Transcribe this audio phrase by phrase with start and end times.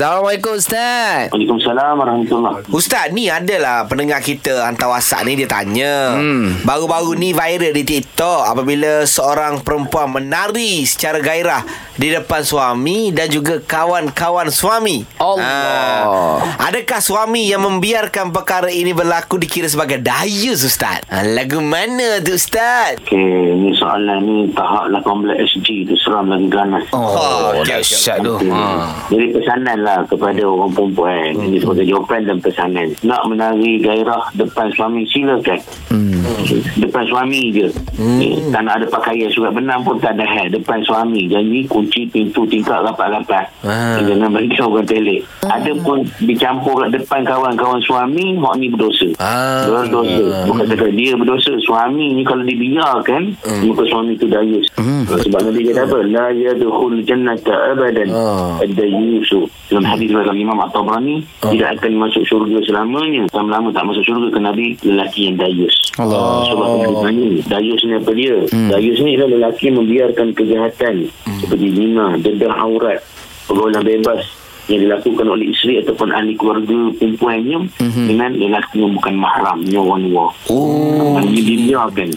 [0.00, 1.28] Assalamualaikum Ustaz.
[1.28, 6.16] Waalaikumsalam warahmatullahi Ustaz ni adalah pendengar kita hantar WhatsApp ni dia tanya.
[6.16, 6.56] Hmm.
[6.64, 13.28] Baru-baru ni viral di TikTok apabila seorang perempuan menari secara gairah di depan suami dan
[13.28, 15.04] juga kawan-kawan suami.
[15.20, 16.40] Allah.
[16.56, 21.04] Ah, adakah suami yang membiarkan perkara ini berlaku dikira sebagai dayus Ustaz?
[21.12, 22.96] Ah, lagu mana tu Ustaz?
[23.04, 26.88] Okey, ni soalan ni tahap 18 SG tu seram lagi ganas.
[26.96, 28.40] Oh, okey, dahsyat tu.
[28.48, 28.96] Ha.
[29.12, 31.44] Jadi pesanan lah kepada orang perempuan hmm.
[31.50, 35.58] Ini sebagai jawapan dan pesanan Nak menari gairah depan suami silakan
[35.90, 36.78] hmm.
[36.78, 38.20] Depan suami je hmm.
[38.22, 42.06] eh, Tak nak ada pakaian surat benam pun tak ada hal Depan suami Janji kunci
[42.06, 43.98] pintu tingkap rapat-rapat Ah.
[43.98, 44.06] ah.
[44.06, 49.10] Jangan bagi orang telik Ada pun dicampur kat depan kawan-kawan suami Hak ni berdosa.
[49.18, 49.66] Ah.
[49.66, 50.46] Berdosa.
[50.46, 53.62] Bukan kata dia berdosa Suami ni kalau dibiarkan hmm.
[53.66, 54.70] Muka suami tu dayus.
[54.78, 55.02] Hmm.
[55.10, 55.98] Sebab Nabi kata apa?
[56.06, 58.08] La yadukhul jannata abadan.
[58.14, 58.62] Ah.
[58.62, 59.50] ada Yusuf.
[59.66, 63.26] Dalam hadis dalam Imam At-Tabrani tidak akan masuk syurga selamanya.
[63.34, 65.74] Lama-lama tak masuk syurga ke Nabi lelaki yang dayus.
[65.98, 66.46] Allah.
[66.50, 67.28] sebab Nabi tanya?
[67.58, 68.36] Dayus ni apa dia?
[68.50, 71.06] Dayus ni adalah lelaki membiarkan kejahatan.
[71.40, 73.00] Seperti zina dedah aurat
[73.48, 74.20] pergaulan bebas
[74.68, 77.58] yang dilakukan oleh isteri ataupun ahli keluarga perempuannya
[78.06, 81.18] dengan lelaki yang bukan mahramnya orang luar oh.
[81.24, 82.10] dia dibiarkan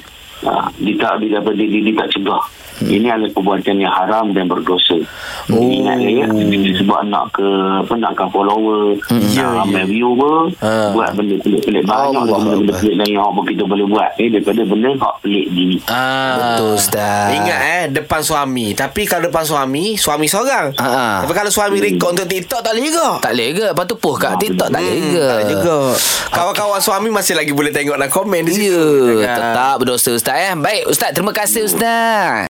[0.45, 2.43] ha, dia tak dia, dia, dia, dia tak cegah
[2.85, 4.97] ini adalah perbuatan yang haram dan berdosa.
[5.47, 5.59] Oh.
[5.59, 6.25] Ingat ya,
[6.75, 7.45] sebab nak ke
[7.79, 8.95] apa nakkan follower,
[9.29, 10.91] Ya, nak ramai viewer, Ha.
[10.91, 12.79] buat benda pelik-pelik banyak Allah benda-benda Allah.
[12.79, 15.77] pelik yang apa kita boleh buat eh daripada benda hak pelik dini.
[15.85, 16.31] Ah.
[16.55, 17.29] Betul, Ustaz.
[17.33, 21.15] Ingat eh Depan suami Tapi kalau depan suami Suami seorang Ah, ah.
[21.19, 23.65] Tapi kalau suami rekod untuk TikTok Tak boleh juga Tak boleh ke?
[23.69, 25.19] Lepas tu post kat TikTok tak boleh ke?
[25.19, 25.77] Tak boleh juga
[26.29, 28.85] Kawan-kawan suami Masih lagi boleh tengok dalam komen di situ
[29.19, 29.35] Ya, Ah.
[29.35, 30.53] tetap berdosa Ustaz eh.
[30.55, 31.09] Baik, Ustaz.
[31.11, 32.33] Terima kasih Ustaz.